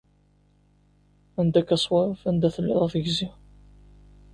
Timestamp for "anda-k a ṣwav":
1.39-2.15